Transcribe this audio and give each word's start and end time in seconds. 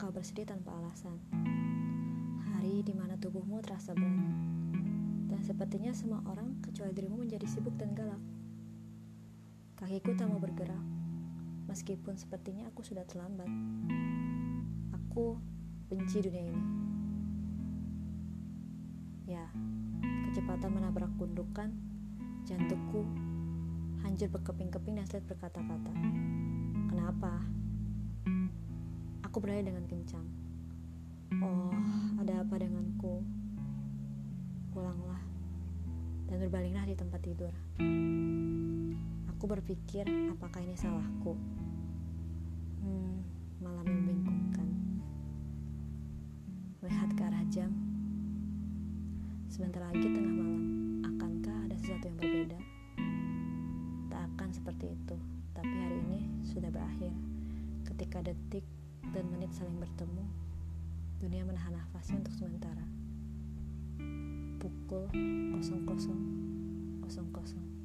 kau 0.00 0.18
bersedih 0.18 0.46
tanpa 0.46 0.74
alasan. 0.74 1.18
Hari 2.50 2.86
di 2.86 2.94
mana 2.94 3.18
tubuhmu 3.18 3.58
terasa 3.62 3.94
berat. 3.94 4.26
Dan 5.30 5.38
sepertinya 5.42 5.90
semua 5.94 6.18
orang 6.26 6.58
kecuali 6.62 6.90
dirimu 6.90 7.18
menjadi 7.20 7.46
sibuk 7.50 7.74
dan 7.78 7.94
galak. 7.98 8.22
Kakiku 9.78 10.18
tak 10.18 10.30
mau 10.30 10.38
bergerak, 10.38 10.82
meskipun 11.70 12.14
sepertinya 12.14 12.66
aku 12.70 12.82
sudah 12.82 13.02
terlambat. 13.06 13.46
Aku 14.98 15.38
benci 15.86 16.22
dunia 16.26 16.46
ini. 16.46 16.64
Ya, 19.30 19.46
kecepatan 20.26 20.74
menabrak 20.74 21.14
gundukan, 21.18 21.74
jantungku 22.46 23.02
hancur 24.02 24.26
berkeping-keping 24.32 24.98
dan 24.98 25.06
sulit 25.06 25.22
berkata-kata. 25.30 25.94
Kenapa? 27.00 27.32
Aku 29.24 29.40
berlari 29.40 29.64
dengan 29.64 29.88
kencang. 29.88 30.20
Oh, 31.40 31.72
ada 32.20 32.44
apa 32.44 32.60
denganku? 32.60 33.24
Pulanglah 34.68 35.24
dan 36.28 36.44
berbalinglah 36.44 36.84
di 36.84 36.92
tempat 37.00 37.24
tidur. 37.24 37.56
Aku 39.32 39.48
berpikir, 39.48 40.04
apakah 40.28 40.60
ini 40.60 40.76
salahku? 40.76 41.40
Hmm, 42.84 43.24
malam 43.64 43.88
membingungkan. 43.88 44.68
Melihat 46.84 47.16
ke 47.16 47.22
arah 47.24 47.44
jam, 47.48 47.72
sebentar 49.48 49.80
lagi 49.88 50.04
tengah 50.04 50.36
malam. 50.36 50.64
Akankah 51.08 51.64
ada 51.64 51.76
sesuatu 51.80 52.12
yang 52.12 52.20
berbeda? 52.20 52.69
Seperti 54.60 54.92
itu, 54.92 55.16
tapi 55.56 55.72
hari 55.72 56.04
ini 56.04 56.20
sudah 56.44 56.68
berakhir. 56.68 57.08
Ketika 57.88 58.20
detik 58.20 58.60
dan 59.08 59.24
menit 59.32 59.56
saling 59.56 59.80
bertemu, 59.80 60.20
dunia 61.16 61.48
menahan 61.48 61.80
nafasnya 61.80 62.20
untuk 62.20 62.36
sementara. 62.36 62.84
Pukul 64.60 65.08
00 65.64 67.79